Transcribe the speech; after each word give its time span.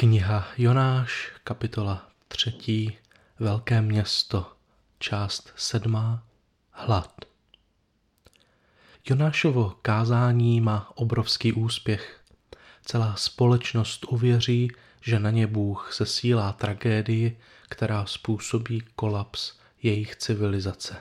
Kniha 0.00 0.48
Jonáš, 0.58 1.32
kapitola 1.44 2.08
3. 2.28 2.98
Velké 3.38 3.82
město, 3.82 4.52
část 4.98 5.52
7. 5.56 6.20
Hlad. 6.70 7.24
Jonášovo 9.08 9.76
kázání 9.82 10.60
má 10.60 10.92
obrovský 10.94 11.52
úspěch. 11.52 12.20
Celá 12.84 13.16
společnost 13.16 14.06
uvěří, 14.08 14.70
že 15.00 15.18
na 15.18 15.30
ně 15.30 15.46
Bůh 15.46 15.92
sesílá 15.92 16.52
tragédii, 16.52 17.38
která 17.68 18.06
způsobí 18.06 18.82
kolaps 18.96 19.52
jejich 19.82 20.16
civilizace. 20.16 20.96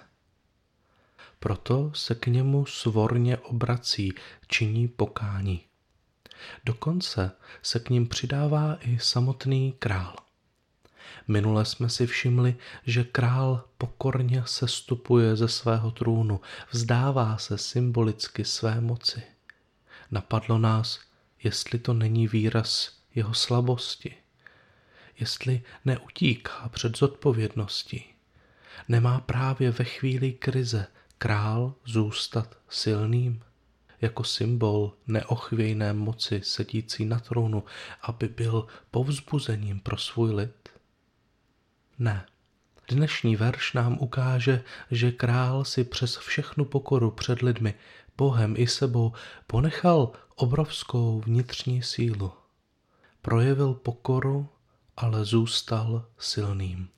Proto 1.40 1.92
se 1.96 2.16
k 2.16 2.28
němu 2.28 2.66
svorně 2.66 3.38
obrací, 3.38 4.14
činí 4.48 4.88
pokání. 4.88 5.69
Dokonce 6.66 7.32
se 7.62 7.80
k 7.80 7.90
ním 7.90 8.08
přidává 8.08 8.78
i 8.82 9.00
samotný 9.00 9.74
král. 9.80 10.16
Minule 11.28 11.66
jsme 11.66 11.90
si 11.90 12.08
všimli, 12.08 12.56
že 12.86 13.04
král 13.04 13.64
pokorně 13.78 14.44
sestupuje 14.46 15.36
ze 15.36 15.48
svého 15.48 15.92
trůnu, 15.92 16.42
vzdává 16.72 17.38
se 17.38 17.58
symbolicky 17.58 18.46
své 18.46 18.82
moci. 18.82 19.24
Napadlo 20.12 20.58
nás, 20.58 21.00
jestli 21.44 21.80
to 21.80 21.94
není 21.94 22.28
výraz 22.28 22.98
jeho 23.16 23.34
slabosti, 23.34 24.16
jestli 25.20 25.62
neutíká 25.86 26.70
před 26.70 26.98
zodpovědností. 26.98 28.06
Nemá 28.88 29.20
právě 29.20 29.72
ve 29.72 29.86
chvíli 29.86 30.32
krize 30.32 30.88
král 31.18 31.74
zůstat 31.86 32.58
silným? 32.70 33.44
Jako 34.02 34.24
symbol 34.24 34.94
neochvějné 35.08 35.94
moci 35.94 36.42
sedící 36.44 37.06
na 37.06 37.20
trůnu, 37.20 37.64
aby 38.02 38.28
byl 38.28 38.68
povzbuzením 38.92 39.80
pro 39.80 39.98
svůj 39.98 40.32
lid? 40.36 40.70
Ne. 42.00 42.26
Dnešní 42.88 43.36
verš 43.36 43.74
nám 43.74 43.98
ukáže, 44.00 44.64
že 44.92 45.12
král 45.12 45.66
si 45.66 45.84
přes 45.84 46.18
všechnu 46.18 46.66
pokoru 46.66 47.12
před 47.12 47.42
lidmi, 47.42 47.74
Bohem 48.18 48.54
i 48.58 48.68
sebou 48.68 49.14
ponechal 49.48 50.12
obrovskou 50.36 51.22
vnitřní 51.26 51.84
sílu. 51.84 52.32
Projevil 53.22 53.74
pokoru, 53.74 54.50
ale 54.98 55.26
zůstal 55.26 56.06
silným. 56.18 56.90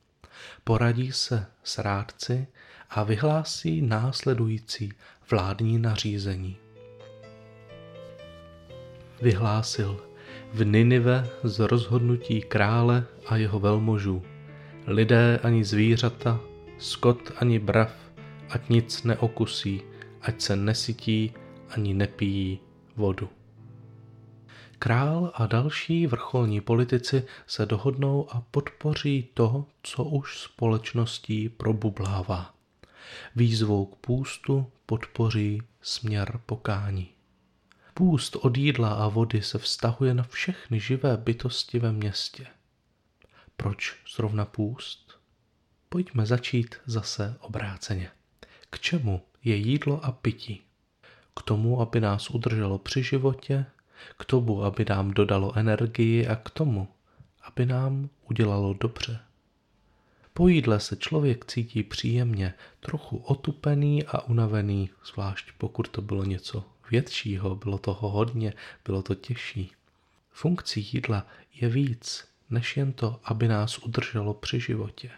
Poradí 0.64 1.12
se 1.12 1.46
s 1.64 1.78
rádci 1.78 2.46
a 2.90 3.02
vyhlásí 3.02 3.82
následující 3.82 4.92
vládní 5.30 5.78
nařízení 5.78 6.56
vyhlásil 9.22 10.00
v 10.52 10.64
Ninive 10.64 11.28
z 11.44 11.58
rozhodnutí 11.58 12.40
krále 12.40 13.06
a 13.26 13.36
jeho 13.36 13.60
velmožů. 13.60 14.22
Lidé 14.86 15.40
ani 15.42 15.64
zvířata, 15.64 16.40
skot 16.78 17.32
ani 17.36 17.58
brav, 17.58 17.92
ať 18.50 18.68
nic 18.68 19.02
neokusí, 19.02 19.82
ať 20.22 20.40
se 20.40 20.56
nesytí 20.56 21.32
ani 21.70 21.94
nepijí 21.94 22.60
vodu. 22.96 23.28
Král 24.78 25.32
a 25.34 25.46
další 25.46 26.06
vrcholní 26.06 26.60
politici 26.60 27.24
se 27.46 27.66
dohodnou 27.66 28.26
a 28.30 28.40
podpoří 28.50 29.28
to, 29.34 29.66
co 29.82 30.04
už 30.04 30.38
společností 30.38 31.48
probublává. 31.48 32.54
Výzvou 33.36 33.86
k 33.86 33.96
půstu 33.96 34.66
podpoří 34.86 35.62
směr 35.82 36.40
pokání. 36.46 37.08
Půst 37.94 38.36
od 38.36 38.56
jídla 38.56 38.94
a 38.94 39.08
vody 39.08 39.42
se 39.42 39.58
vztahuje 39.58 40.14
na 40.14 40.22
všechny 40.22 40.80
živé 40.80 41.16
bytosti 41.16 41.78
ve 41.78 41.92
městě. 41.92 42.46
Proč 43.56 43.96
zrovna 44.16 44.44
půst? 44.44 45.18
Pojďme 45.88 46.26
začít 46.26 46.74
zase 46.86 47.36
obráceně. 47.40 48.10
K 48.70 48.78
čemu 48.78 49.22
je 49.44 49.56
jídlo 49.56 50.04
a 50.04 50.12
pití? 50.12 50.62
K 51.36 51.42
tomu, 51.42 51.80
aby 51.80 52.00
nás 52.00 52.30
udrželo 52.30 52.78
při 52.78 53.02
životě, 53.02 53.66
k 54.18 54.24
tomu, 54.24 54.64
aby 54.64 54.84
nám 54.88 55.10
dodalo 55.10 55.56
energii 55.56 56.26
a 56.26 56.36
k 56.36 56.50
tomu, 56.50 56.88
aby 57.42 57.66
nám 57.66 58.08
udělalo 58.30 58.74
dobře. 58.74 59.20
Po 60.34 60.48
jídle 60.48 60.80
se 60.80 60.96
člověk 60.96 61.44
cítí 61.44 61.82
příjemně, 61.82 62.54
trochu 62.80 63.16
otupený 63.16 64.06
a 64.06 64.20
unavený, 64.20 64.90
zvlášť 65.12 65.52
pokud 65.58 65.88
to 65.88 66.02
bylo 66.02 66.24
něco 66.24 66.71
většího, 66.92 67.54
bylo 67.54 67.78
toho 67.78 68.08
hodně, 68.08 68.52
bylo 68.84 69.02
to 69.02 69.14
těžší. 69.14 69.72
Funkcí 70.30 70.88
jídla 70.92 71.26
je 71.54 71.68
víc, 71.68 72.24
než 72.50 72.76
jen 72.76 72.92
to, 72.92 73.20
aby 73.24 73.48
nás 73.48 73.78
udrželo 73.78 74.34
při 74.34 74.60
životě. 74.60 75.10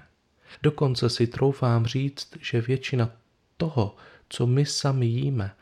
Dokonce 0.63 1.11
si 1.11 1.27
troufám 1.27 1.87
říct, 1.87 2.29
že 2.41 2.61
většina 2.61 3.11
toho, 3.57 3.97
co 4.29 4.47
my 4.47 4.67
sami 4.67 5.07
jíme, 5.07 5.55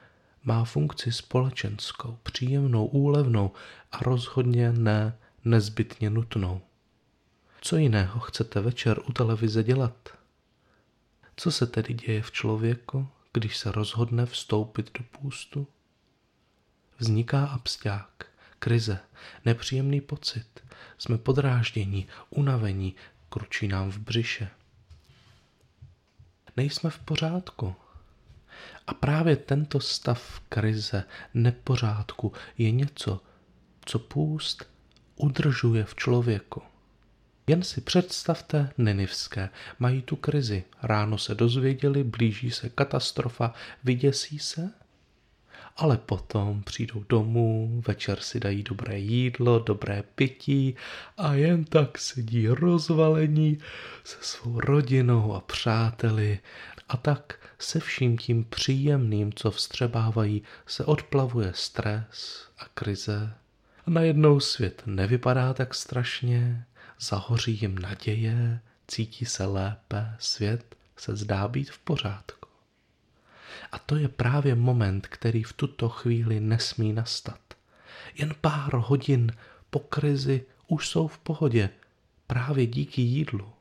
má 0.45 0.65
funkci 0.65 1.13
společenskou, 1.13 2.19
příjemnou, 2.23 2.87
úlevnou 2.87 3.51
a 3.93 3.99
rozhodně 3.99 4.73
ne 4.73 5.19
nezbytně 5.45 6.11
nutnou. 6.11 6.61
Co 7.61 7.77
jiného 7.77 8.21
chcete 8.21 8.61
večer 8.61 9.01
u 9.09 9.13
televize 9.13 9.63
dělat? 9.63 10.09
Co 11.37 11.51
se 11.51 11.67
tedy 11.67 11.95
děje 11.95 12.23
v 12.23 12.33
člověku, 12.33 13.09
když 13.33 13.57
se 13.57 13.73
rozhodne 13.73 14.27
vstoupit 14.27 14.91
do 14.99 15.05
půstu? 15.21 15.67
Vzniká 17.03 17.47
absťák, 17.47 18.27
krize, 18.59 18.99
nepříjemný 19.45 20.01
pocit. 20.01 20.47
Jsme 20.99 21.19
podráždění, 21.19 22.07
unavení, 22.31 22.95
kručí 23.29 23.69
nám 23.69 23.91
v 23.91 23.99
břiše. 23.99 24.49
Nejsme 26.57 26.91
v 26.91 26.99
pořádku. 26.99 27.75
A 28.87 28.95
právě 28.95 29.37
tento 29.37 29.81
stav 29.81 30.41
krize, 30.49 31.05
nepořádku 31.35 32.33
je 32.59 32.71
něco, 32.71 33.21
co 33.85 33.99
půst 33.99 34.65
udržuje 35.17 35.85
v 35.85 35.95
člověku. 35.95 36.63
Jen 37.47 37.63
si 37.63 37.81
představte 37.81 38.73
Ninivské. 38.79 39.49
Mají 39.79 40.03
tu 40.03 40.17
krizi. 40.17 40.65
Ráno 40.83 41.19
se 41.19 41.35
dozvěděli, 41.35 42.05
blíží 42.05 42.51
se 42.51 42.69
katastrofa, 42.69 43.55
vyděsí 43.85 44.39
se 44.39 44.82
ale 45.77 45.97
potom 45.97 46.63
přijdou 46.63 47.05
domů, 47.09 47.83
večer 47.87 48.21
si 48.21 48.41
dají 48.41 48.63
dobré 48.63 48.99
jídlo, 48.99 49.59
dobré 49.59 50.03
pití 50.15 50.77
a 51.17 51.35
jen 51.35 51.65
tak 51.65 51.99
sedí 51.99 52.49
rozvalení 52.49 53.59
se 54.05 54.17
svou 54.21 54.61
rodinou 54.61 55.35
a 55.35 55.41
přáteli 55.41 56.39
a 56.89 56.97
tak 56.97 57.39
se 57.59 57.81
vším 57.81 58.19
tím 58.19 58.45
příjemným, 58.45 59.33
co 59.33 59.51
vstřebávají, 59.51 60.43
se 60.67 60.85
odplavuje 60.85 61.53
stres 61.55 62.47
a 62.59 62.65
krize. 62.75 63.35
A 63.87 63.91
najednou 63.91 64.41
svět 64.41 64.83
nevypadá 64.87 65.55
tak 65.55 65.75
strašně, 65.75 66.65
zahoří 67.01 67.59
jim 67.63 67.79
naděje, 67.79 68.61
cítí 68.89 69.25
se 69.25 69.45
lépe, 69.45 70.17
svět 70.19 70.77
se 70.97 71.17
zdá 71.17 71.49
být 71.49 71.71
v 71.71 71.79
pořádku. 71.79 72.42
A 73.73 73.79
to 73.79 73.97
je 73.97 74.09
právě 74.09 74.55
moment, 74.55 75.07
který 75.07 75.43
v 75.43 75.53
tuto 75.53 75.89
chvíli 75.89 76.41
nesmí 76.41 76.93
nastat. 76.93 77.41
Jen 78.15 78.35
pár 78.41 78.75
hodin 78.75 79.33
po 79.71 79.79
krizi 79.79 80.45
už 80.69 80.89
jsou 80.89 81.09
v 81.09 81.19
pohodě, 81.19 81.71
právě 82.27 82.67
díky 82.67 83.03
jídlu. 83.03 83.53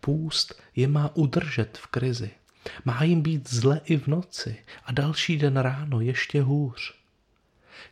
Půst 0.00 0.62
je 0.76 0.88
má 0.88 1.16
udržet 1.16 1.78
v 1.78 1.86
krizi. 1.86 2.30
Má 2.84 3.02
jim 3.02 3.22
být 3.22 3.50
zle 3.50 3.80
i 3.84 3.96
v 3.96 4.06
noci 4.06 4.56
a 4.84 4.92
další 4.92 5.38
den 5.38 5.56
ráno 5.56 6.00
ještě 6.00 6.42
hůř. 6.42 6.94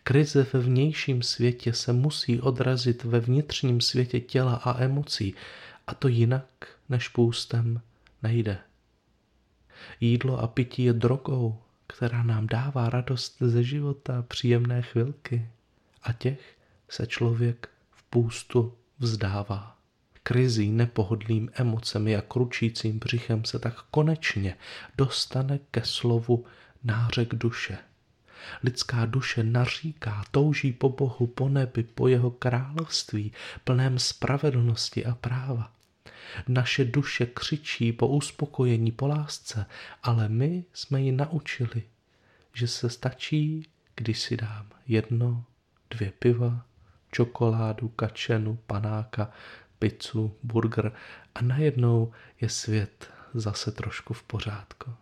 Krize 0.03 0.47
ve 0.53 0.60
vnějším 0.60 1.22
světě 1.22 1.72
se 1.72 1.93
musí 1.93 2.41
odrazit 2.41 3.05
ve 3.05 3.20
vnitřním 3.20 3.81
světě 3.81 4.20
těla 4.20 4.55
a 4.55 4.82
emocí 4.82 5.35
a 5.87 5.94
to 5.94 6.08
jinak 6.08 6.69
než 6.88 7.08
půstem 7.08 7.81
nejde. 8.23 8.58
Jídlo 10.00 10.38
a 10.38 10.46
pití 10.46 10.84
je 10.84 10.92
drogou, 10.92 11.58
která 11.86 12.22
nám 12.22 12.46
dává 12.46 12.90
radost 12.90 13.36
ze 13.40 13.64
života, 13.64 14.25
příjemné 14.28 14.82
chvilky. 14.82 15.48
A 16.02 16.12
těch 16.12 16.56
se 16.88 17.06
člověk 17.06 17.69
v 17.90 18.02
půstu 18.02 18.75
vzdává. 18.98 19.76
Krizí, 20.22 20.70
nepohodlým 20.70 21.50
emocemi 21.54 22.16
a 22.16 22.20
kručícím 22.20 22.98
břichem 22.98 23.44
se 23.44 23.58
tak 23.58 23.82
konečně 23.90 24.56
dostane 24.98 25.58
ke 25.70 25.84
slovu 25.84 26.44
nářek 26.84 27.34
duše. 27.34 27.78
Lidská 28.64 29.06
duše 29.06 29.42
naříká, 29.42 30.25
touží 30.30 30.72
po 30.72 30.88
Bohu, 30.88 31.26
po 31.26 31.48
nebi, 31.48 31.82
po 31.82 32.08
jeho 32.08 32.30
království, 32.30 33.32
plném 33.64 33.98
spravedlnosti 33.98 35.06
a 35.06 35.14
práva. 35.14 35.72
Naše 36.48 36.84
duše 36.84 37.26
křičí 37.26 37.92
po 37.92 38.08
uspokojení, 38.08 38.92
po 38.92 39.06
lásce, 39.06 39.66
ale 40.02 40.28
my 40.28 40.64
jsme 40.72 41.00
ji 41.00 41.12
naučili, 41.12 41.82
že 42.52 42.69
se 42.69 42.90
stačí, 42.90 43.69
když 43.94 44.20
si 44.20 44.36
dám 44.36 44.66
jedno, 44.86 45.44
dvě 45.90 46.12
piva, 46.19 46.66
čokoládu, 47.12 47.88
kačenu, 47.88 48.58
panáka, 48.66 49.30
pizzu, 49.78 50.36
burger 50.42 50.92
a 51.34 51.42
najednou 51.42 52.12
je 52.40 52.48
svět 52.48 53.10
zase 53.34 53.72
trošku 53.72 54.14
v 54.14 54.22
pořádku. 54.22 54.94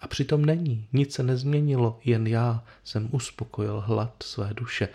A 0.00 0.08
přitom 0.08 0.44
není, 0.44 0.88
nic 0.92 1.14
se 1.14 1.22
nezměnilo, 1.22 2.00
jen 2.04 2.26
já 2.26 2.64
jsem 2.84 3.08
uspokojil 3.12 3.80
hlad 3.80 4.22
své 4.22 4.54
duše. 4.54 4.88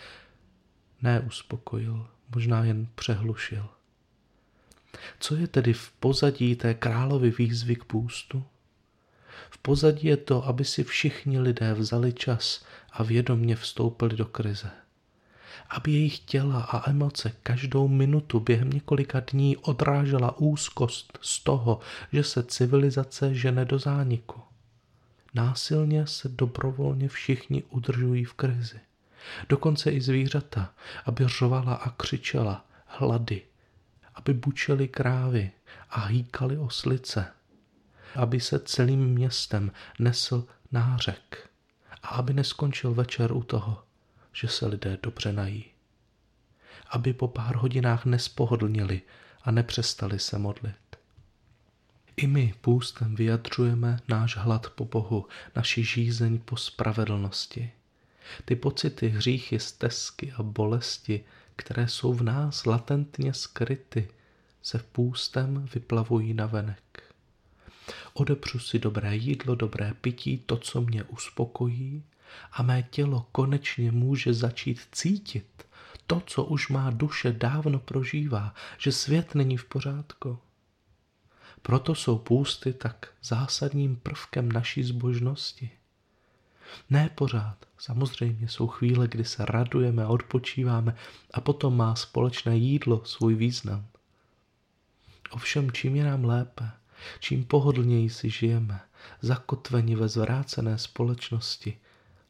Neuspokojil, 1.01 2.07
možná 2.35 2.63
jen 2.63 2.87
přehlušil. 2.95 3.69
Co 5.19 5.35
je 5.35 5.47
tedy 5.47 5.73
v 5.73 5.91
pozadí 5.91 6.55
té 6.55 6.73
královy 6.73 7.31
výzvy 7.31 7.75
k 7.75 7.83
půstu? 7.83 8.43
V 9.49 9.57
pozadí 9.57 10.07
je 10.07 10.17
to, 10.17 10.45
aby 10.45 10.65
si 10.65 10.83
všichni 10.83 11.39
lidé 11.39 11.73
vzali 11.73 12.13
čas 12.13 12.65
a 12.91 13.03
vědomně 13.03 13.55
vstoupili 13.55 14.15
do 14.15 14.25
krize. 14.25 14.71
Aby 15.69 15.91
jejich 15.91 16.19
těla 16.19 16.61
a 16.61 16.89
emoce 16.89 17.31
každou 17.43 17.87
minutu 17.87 18.39
během 18.39 18.69
několika 18.69 19.19
dní 19.19 19.57
odrážela 19.57 20.37
úzkost 20.37 21.19
z 21.21 21.39
toho, 21.39 21.79
že 22.13 22.23
se 22.23 22.43
civilizace 22.43 23.35
žene 23.35 23.65
do 23.65 23.79
zániku. 23.79 24.41
Násilně 25.33 26.07
se 26.07 26.29
dobrovolně 26.29 27.07
všichni 27.07 27.63
udržují 27.69 28.25
v 28.25 28.33
krizi. 28.33 28.79
Dokonce 29.49 29.91
i 29.91 30.01
zvířata, 30.01 30.73
aby 31.05 31.27
řovala 31.27 31.73
a 31.73 31.89
křičela, 31.89 32.65
hlady, 32.85 33.41
aby 34.15 34.33
bučely 34.33 34.87
krávy 34.87 35.51
a 35.89 36.05
hýkaly 36.05 36.57
oslice, 36.57 37.25
aby 38.15 38.39
se 38.39 38.59
celým 38.59 39.05
městem 39.05 39.71
nesl 39.99 40.45
nářek 40.71 41.49
a 42.03 42.07
aby 42.07 42.33
neskončil 42.33 42.93
večer 42.93 43.31
u 43.31 43.43
toho, 43.43 43.83
že 44.33 44.47
se 44.47 44.67
lidé 44.67 44.97
dobře 45.03 45.33
nají. 45.33 45.65
Aby 46.89 47.13
po 47.13 47.27
pár 47.27 47.55
hodinách 47.55 48.05
nespohodlnili 48.05 49.01
a 49.43 49.51
nepřestali 49.51 50.19
se 50.19 50.37
modlit. 50.37 50.75
I 52.15 52.27
my 52.27 52.53
půstem 52.61 53.15
vyjadřujeme 53.15 53.99
náš 54.07 54.37
hlad 54.37 54.69
po 54.69 54.85
Bohu, 54.85 55.27
naši 55.55 55.83
žízeň 55.83 56.39
po 56.39 56.57
spravedlnosti. 56.57 57.71
Ty 58.45 58.55
pocity, 58.55 59.09
hříchy, 59.09 59.59
stezky 59.59 60.31
a 60.31 60.43
bolesti, 60.43 61.23
které 61.61 61.87
jsou 61.87 62.13
v 62.13 62.23
nás 62.23 62.65
latentně 62.65 63.33
skryty, 63.33 64.07
se 64.61 64.77
v 64.77 64.83
půstem 64.83 65.65
vyplavují 65.73 66.33
na 66.33 66.45
venek. 66.45 67.13
Odepřu 68.13 68.59
si 68.59 68.79
dobré 68.79 69.15
jídlo, 69.15 69.55
dobré 69.55 69.93
pití, 70.01 70.37
to, 70.37 70.57
co 70.57 70.81
mě 70.81 71.03
uspokojí 71.03 72.03
a 72.51 72.63
mé 72.63 72.83
tělo 72.83 73.27
konečně 73.31 73.91
může 73.91 74.33
začít 74.33 74.79
cítit 74.91 75.67
to, 76.07 76.21
co 76.25 76.43
už 76.43 76.69
má 76.69 76.89
duše 76.89 77.31
dávno 77.31 77.79
prožívá, 77.79 78.53
že 78.77 78.91
svět 78.91 79.35
není 79.35 79.57
v 79.57 79.65
pořádku. 79.65 80.39
Proto 81.61 81.95
jsou 81.95 82.17
půsty 82.17 82.73
tak 82.73 83.13
zásadním 83.23 83.95
prvkem 83.95 84.51
naší 84.51 84.83
zbožnosti. 84.83 85.69
Ne 86.89 87.09
pořád, 87.15 87.57
samozřejmě 87.77 88.47
jsou 88.47 88.67
chvíle, 88.67 89.07
kdy 89.07 89.25
se 89.25 89.45
radujeme 89.45 90.07
odpočíváme 90.07 90.95
a 91.33 91.41
potom 91.41 91.77
má 91.77 91.95
společné 91.95 92.57
jídlo 92.57 93.05
svůj 93.05 93.35
význam. 93.35 93.85
Ovšem, 95.31 95.71
čím 95.71 95.95
je 95.95 96.03
nám 96.03 96.25
lépe, 96.25 96.69
čím 97.19 97.45
pohodlněji 97.45 98.09
si 98.09 98.29
žijeme, 98.29 98.79
zakotveni 99.21 99.95
ve 99.95 100.07
zvrácené 100.07 100.77
společnosti, 100.77 101.77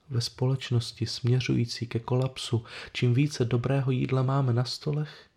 ve 0.09 0.21
společnosti 0.21 1.05
směřující 1.05 1.87
ke 1.87 1.99
kolapsu, 1.99 2.65
čím 2.93 3.13
více 3.13 3.45
dobrého 3.45 3.91
jídla 3.91 4.23
máme 4.23 4.53
na 4.53 4.65
stolech, 4.65 5.27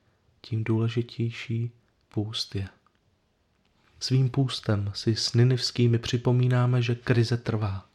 tím 0.40 0.64
důležitější 0.64 1.70
půst 2.08 2.54
je. 2.54 2.68
Svým 4.00 4.30
půstem 4.30 4.90
si 4.94 5.16
s 5.16 5.34
Ninivskými 5.34 5.98
připomínáme, 5.98 6.82
že 6.82 6.94
krize 6.94 7.36
trvá. 7.36 7.86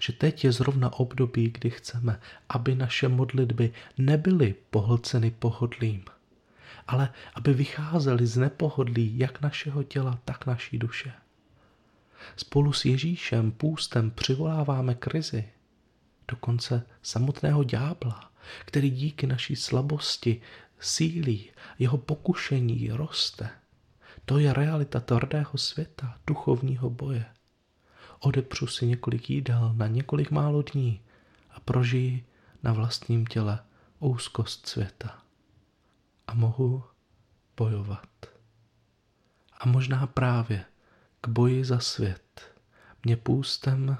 Že 0.00 0.12
teď 0.12 0.44
je 0.44 0.52
zrovna 0.52 0.92
období, 0.92 1.50
kdy 1.50 1.70
chceme, 1.70 2.20
aby 2.48 2.74
naše 2.74 3.08
modlitby 3.08 3.72
nebyly 3.98 4.54
pohlceny 4.70 5.30
pohodlím, 5.30 6.04
ale 6.86 7.12
aby 7.34 7.54
vycházely 7.54 8.26
z 8.26 8.36
nepohodlí 8.36 9.18
jak 9.18 9.40
našeho 9.40 9.82
těla, 9.82 10.18
tak 10.24 10.46
naší 10.46 10.78
duše. 10.78 11.12
Spolu 12.36 12.72
s 12.72 12.84
Ježíšem 12.84 13.52
půstem 13.52 14.10
přivoláváme 14.10 14.94
krizi, 14.94 15.48
dokonce 16.28 16.82
samotného 17.02 17.64
ďábla, 17.64 18.32
který 18.64 18.90
díky 18.90 19.26
naší 19.26 19.56
slabosti 19.56 20.40
sílí, 20.80 21.50
jeho 21.78 21.98
pokušení 21.98 22.90
roste. 22.90 23.50
To 24.24 24.38
je 24.38 24.52
realita 24.52 25.00
tvrdého 25.00 25.58
světa, 25.58 26.18
duchovního 26.26 26.90
boje. 26.90 27.24
Odepřu 28.20 28.66
si 28.66 28.86
několik 28.86 29.30
jídel 29.30 29.74
na 29.74 29.86
několik 29.86 30.30
málo 30.30 30.62
dní 30.62 31.00
a 31.50 31.60
prožiji 31.60 32.24
na 32.62 32.72
vlastním 32.72 33.26
těle 33.26 33.58
úzkost 33.98 34.66
světa. 34.66 35.22
A 36.26 36.34
mohu 36.34 36.84
bojovat. 37.56 38.08
A 39.60 39.68
možná 39.68 40.06
právě 40.06 40.64
k 41.20 41.28
boji 41.28 41.64
za 41.64 41.78
svět 41.78 42.54
mě 43.04 43.16
půstem 43.16 43.98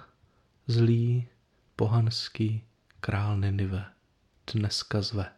zlý 0.66 1.26
pohanský 1.76 2.64
král 3.00 3.36
Ninive 3.40 3.84
dneska 4.54 5.02
zve. 5.02 5.32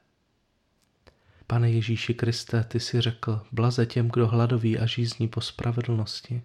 Pane 1.46 1.70
Ježíši 1.70 2.14
Kriste, 2.14 2.64
ty 2.64 2.80
jsi 2.80 3.00
řekl, 3.00 3.42
blaze 3.52 3.86
těm, 3.86 4.08
kdo 4.08 4.28
hladoví 4.28 4.78
a 4.78 4.86
žízní 4.86 5.28
po 5.28 5.40
spravedlnosti. 5.40 6.42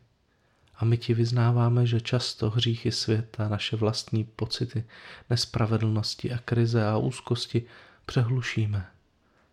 A 0.78 0.86
my 0.86 0.98
ti 0.98 1.14
vyznáváme, 1.14 1.86
že 1.86 2.02
často 2.02 2.50
hříchy 2.50 2.92
světa, 2.92 3.50
naše 3.50 3.76
vlastní 3.76 4.24
pocity 4.24 4.84
nespravedlnosti 5.30 6.34
a 6.34 6.38
krize 6.38 6.88
a 6.88 6.98
úzkosti 6.98 7.66
přehlušíme 8.06 8.88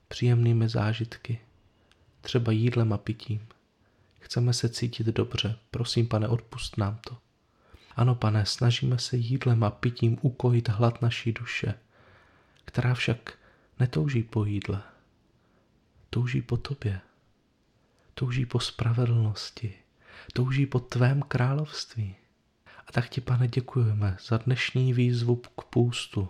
příjemnými 0.08 0.68
zážitky, 0.68 1.38
třeba 2.20 2.52
jídlem 2.52 2.92
a 2.92 2.98
pitím. 2.98 3.46
Chceme 4.20 4.52
se 4.52 4.68
cítit 4.68 5.06
dobře, 5.06 5.58
prosím, 5.70 6.08
pane, 6.08 6.28
odpust 6.28 6.78
nám 6.78 6.98
to. 7.08 7.18
Ano, 7.96 8.14
pane, 8.14 8.46
snažíme 8.46 8.98
se 8.98 9.16
jídlem 9.16 9.64
a 9.64 9.70
pitím 9.70 10.18
ukojit 10.22 10.68
hlad 10.68 11.02
naší 11.02 11.32
duše, 11.32 11.74
která 12.64 12.94
však 12.94 13.38
netouží 13.80 14.22
po 14.22 14.44
jídle, 14.44 14.82
touží 16.10 16.42
po 16.42 16.56
tobě, 16.56 17.00
touží 18.14 18.46
po 18.46 18.60
spravedlnosti, 18.60 19.74
touží 20.32 20.66
po 20.66 20.80
tvém 20.80 21.22
království. 21.22 22.16
A 22.86 22.92
tak 22.92 23.08
ti, 23.08 23.20
pane, 23.20 23.48
děkujeme 23.48 24.16
za 24.28 24.36
dnešní 24.36 24.92
výzvu 24.92 25.36
k 25.36 25.64
půstu, 25.64 26.28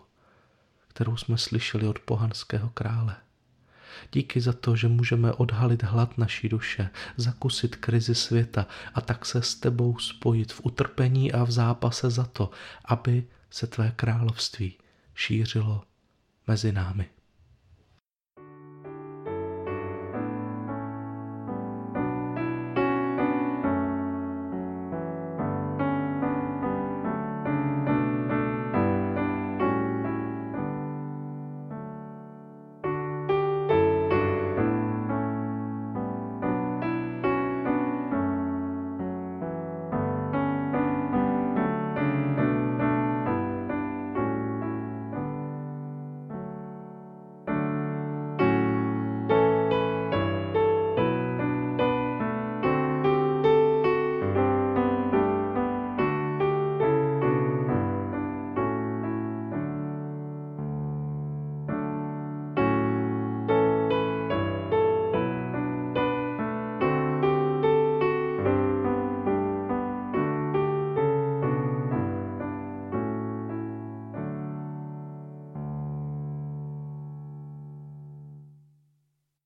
kterou 0.88 1.16
jsme 1.16 1.38
slyšeli 1.38 1.86
od 1.86 1.98
pohanského 1.98 2.70
krále. 2.70 3.16
Díky 4.12 4.40
za 4.40 4.52
to, 4.52 4.76
že 4.76 4.88
můžeme 4.88 5.32
odhalit 5.32 5.82
hlad 5.82 6.18
naší 6.18 6.48
duše, 6.48 6.90
zakusit 7.16 7.76
krizi 7.76 8.14
světa 8.14 8.66
a 8.94 9.00
tak 9.00 9.26
se 9.26 9.42
s 9.42 9.54
tebou 9.54 9.98
spojit 9.98 10.52
v 10.52 10.60
utrpení 10.64 11.32
a 11.32 11.44
v 11.44 11.50
zápase 11.50 12.10
za 12.10 12.24
to, 12.24 12.50
aby 12.84 13.26
se 13.50 13.66
tvé 13.66 13.92
království 13.96 14.78
šířilo 15.14 15.82
mezi 16.46 16.72
námi. 16.72 17.10